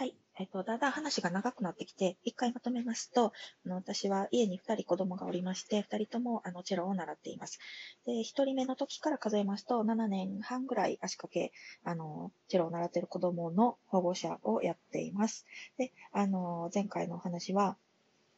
[0.00, 0.14] はい。
[0.38, 3.34] えっと、だんだん話が長くなってきて、一回まとめますと、
[3.66, 7.58] あの私は家に二人子供がおりまして、二人ともあのチェロを習っています。
[8.06, 11.52] で、一人目の時から数えますと、7年半ぐらい足掛け、
[11.84, 15.44] あの、チェロを習っている子供の保護者をやっています。
[15.76, 17.76] で、あの、前回のお話は、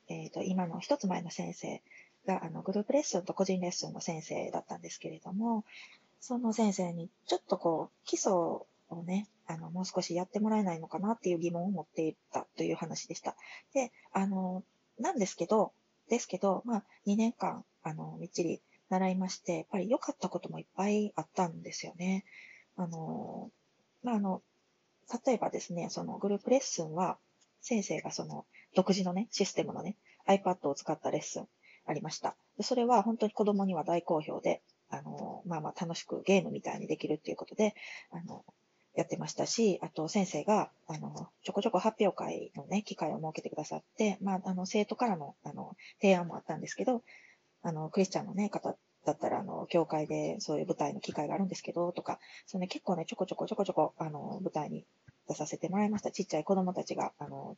[0.08, 1.80] えっ、と、今の一つ前の先生
[2.26, 5.64] が、あの、グループレッスンと個人レッスンの先生だったんですけれども、
[6.18, 8.32] その先生にちょっとこう、基礎
[8.94, 13.36] をね、あの、もう少しやってもらえないのかなっていう疑問を持っていたという話でした。
[13.74, 14.64] で、あの、
[14.98, 15.72] なんですけど、
[16.08, 22.24] ですけど、まあ、2年間、あの、みっちり習いまして、やっぱり良かったこともいっぱいあったんですよね。
[22.76, 23.50] あの、
[24.02, 24.42] まあ、あの、
[25.26, 27.18] 例えばですね、そのグループレッスンは、
[27.60, 31.48] 先生がその独自のね、システムのね、iPad を使ったレッスン
[31.86, 32.36] ありました。
[32.60, 37.74] それは本当に子供には大好評で、あの、まあまあ楽しくゲームみたいにできるっていうことで、
[38.10, 38.44] あの、
[38.94, 47.02] やってましたし、あと先生が、あの、ちょこちょこ発表会のね、機会を設けてくださって、まあ、あの、生徒からの、あの、提案もあったんですけど、
[47.62, 54.84] あの、クリスチャンのね、方だったら、あの、教会でそういう舞台の機会があるんですけど、とか、そのね、結構ね、ちょこちょこちょこちょこ、あの、舞台に
[55.28, 56.10] 出させてもらいました。
[56.10, 57.56] ちっちゃい子供たちが、あの、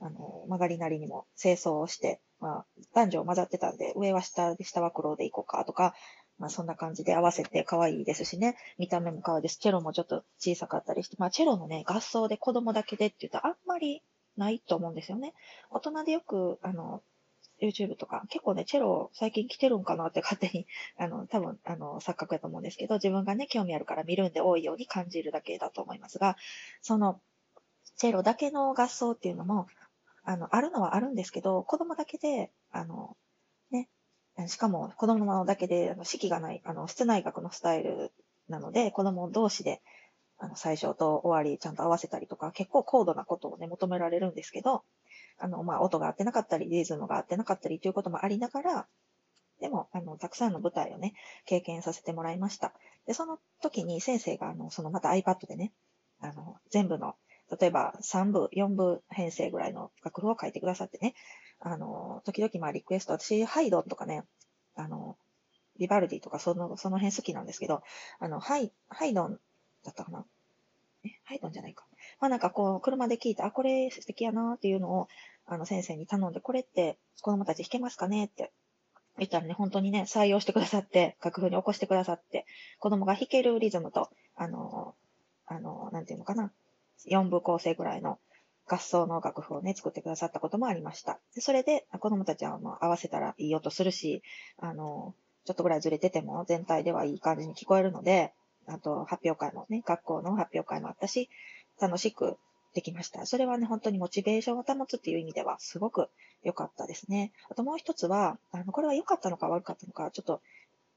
[0.00, 5.94] あの、曲がりなりにも清掃をして、まあ、男女混ざってたんで、上は下で、下は黒でいこうかとか、
[6.42, 8.56] まあそんな感じで合わせて可愛いですしね。
[8.76, 9.58] 見た目も可愛いです。
[9.60, 14.02] チェロもちょっと小さかったりして、まあチェロのね、合奏で子供だけでって言ったらあんまり
[14.36, 15.34] ないと思うんですよね。
[15.70, 17.00] 大人でよく、あの、
[17.60, 20.66] YouTube とか、結構ね、チェロ最近来てるんかなって勝手に、
[20.98, 26.36] あの、多分、あの、錯覚だと思うんですけど、自分がね、興味あるから見るんで多いように感じるだけだと思いますが、
[26.80, 27.20] その、
[27.96, 29.68] チェロだけの合奏っていうのも、
[30.24, 33.16] あの、あるのはあるんですけど、子供だけで、あの、
[34.48, 38.12] しかも子供のだけで、あの、式がない、あの、室内楽のスタイル
[38.48, 39.82] なので、子供同士で、
[40.38, 44.84] あの、最初と終わりちゃんと合わせたりとか、結構高度なことをね、求められるんですけど、
[45.38, 48.88] あの、まあ、音が合ってなかったり、リズムが合ってなかったりということもありながら、
[49.60, 51.14] でも、あの、たくさんの舞台をね、
[51.46, 52.74] 経験させてもらいました。
[53.06, 55.72] で、その時に先生が、あの、そのまた iPad でね、
[56.20, 57.14] あの、全部の、
[57.60, 61.14] 例えば3部、4部編成ぐらいの楽譜を書いてくださってね、
[61.60, 64.24] あの、時々まあリクエスト、私、ハイドンとかね、
[65.78, 67.82] ビバルディとかその、その辺好きなんですけど、
[68.18, 69.38] あの、ハイ、ハイドン
[69.84, 70.24] だったかな？
[71.04, 71.84] え、ハイドンじゃないか。
[72.20, 75.08] まあなんかこう、車で聞いて、あ、これ素敵やなっていうのを、
[75.46, 78.52] あの、先生に頼んで、これって子供たち弾けますかねって
[79.18, 82.46] 言ったらね、本当にね、採用してくださって、楽譜に起こしてくださって、
[82.78, 84.94] 子供が弾けるリズムと、あの、
[85.46, 86.52] あの、なんていうのかな、
[87.06, 88.18] 4部構成ぐらいの
[88.66, 91.18] 合奏の楽譜をね、作ってくださったこともありました。
[91.34, 94.22] でそれで、子供たちはもう合わせたらいい音するし、
[94.58, 98.32] あの、ちょっとぐらいずれてても全体ではいい感じに聞こえるので、
[98.66, 101.28] あと発表会もね、学校の発表会もあったし、
[101.80, 102.36] 楽しく
[102.74, 103.26] できました。
[103.26, 106.08] それはね、本当にモチベーションを保つっていう意味ではすごく
[106.42, 107.32] 良かったですね。
[107.50, 110.40] あともう一つは、あの、これは良かったのか悪かったのか、ちょっと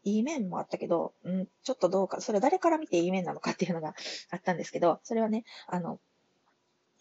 [0.04, 3.96] いい面もあったけど、うん、ちょっとどうか、それ誰から見ていい面なのかっていうのが
[4.30, 6.00] あったんですけど、それはね、あの、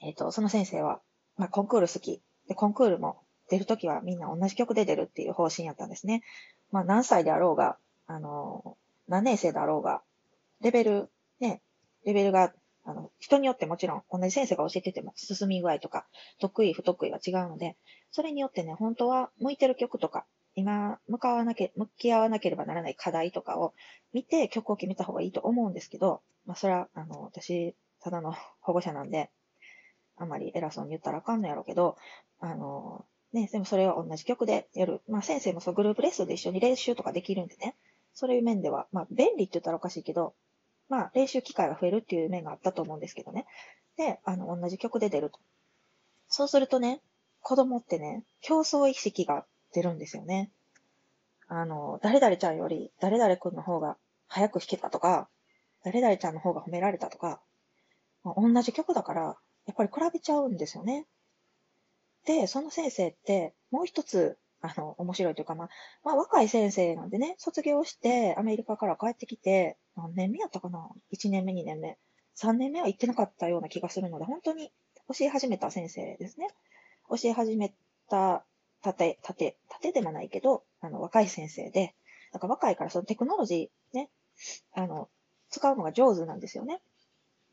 [0.00, 1.00] えっ、ー、と、その先生は、
[1.36, 2.22] まあ、コンクール好き。
[2.48, 3.18] で、コンクールも
[3.48, 6.22] 出るときはみんな同じ曲で出るっていう方針やったんですね。
[6.74, 8.76] まあ、何歳であろうが、あの、
[9.06, 10.02] 何年生であろうが、
[10.60, 11.08] レベル、
[11.38, 11.62] ね、
[12.04, 12.52] レベルが、
[12.82, 16.04] あの、人によってもちろん同じ先生が教えてても進み具合とか、
[16.40, 17.76] 得意、不得意は違うので、
[18.10, 20.26] それによってね、本当は向いてる曲とか、
[20.56, 23.72] 今、向かわなけ、向き合わなければならない課題とかを
[24.12, 29.30] 見て曲を決めた方がいいと思うんですけど、まあ、それは、あの、私、ただの保護者なんで、
[30.16, 31.96] あんまり偉そうに言ったらあかんのやろうけど、
[32.40, 35.00] あの、ね、でもそれは同じ曲でやる。
[35.08, 37.74] まあ先生もそうグループレッスンで一緒に練習とかできるんでね。
[38.14, 40.34] そういう面では、まあ便利って言ったらおかしいけど、
[40.88, 43.46] まあ練習機会が増えるっていう面があったと思うんですけどね。
[43.96, 45.40] で、あの、同じ曲で出ると。
[46.28, 47.00] そうするとね、
[47.40, 50.52] 子供ってね、競争意識が出るんですよね。
[51.48, 53.96] あの、誰々ちゃんより誰々君の方が
[54.28, 55.28] 早く弾けたとか、
[55.82, 57.40] 誰々ちゃんの方が褒められたとか、
[58.22, 59.36] まあ、同じ曲だから、
[59.66, 61.06] やっぱり比べちゃうんですよね。
[62.24, 65.68] で、その先生って、もう一つ、あの、面白いというか、まあ、
[66.04, 71.98] まあ、若い先生なんでね、卒業してアメリカから帰ってきて、何年目やったかな ?1 年目、2年目。
[72.36, 74.72] 3年目は行ってなかったような気がするので、本当に
[75.08, 76.48] 教え始めた先生ですね。
[77.10, 77.74] 教え始め
[78.08, 78.44] た、
[78.82, 81.94] たて、たて、たてでもないけど、あの、若い先生で、
[82.32, 84.10] なんか若いからそのテクノロジーね、
[84.72, 85.08] あの、
[85.50, 86.80] 使うのが上手なんですよね。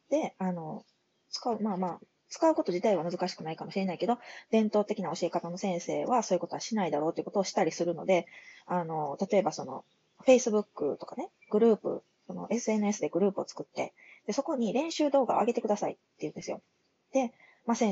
[0.09, 0.83] で、あの、
[1.29, 1.99] 使う、まあまあ、
[2.31, 4.17] 使うこと自体は難しくないかもしれないけど、
[4.51, 8.25] 伝統的な教え方の先生はそういうことはしないだろうということをしたりするので、
[8.65, 9.83] あの、例えばその、
[10.25, 13.93] Facebook とかね、グループ、その SNS でグループを作って、
[14.25, 16.61] で、そこに練習動画を上げてくださいって言うんですよ。
[17.11, 17.33] で、
[17.65, 17.75] まあ